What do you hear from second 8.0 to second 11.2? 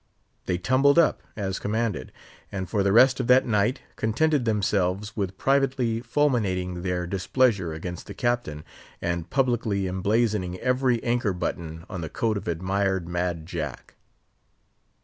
the Captain, and publicly emblazoning every